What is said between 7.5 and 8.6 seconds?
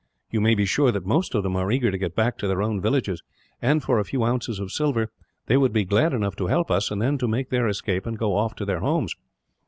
their escape and go off